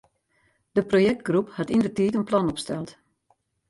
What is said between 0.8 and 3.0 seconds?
projektgroep hat yndertiid in plan opsteld.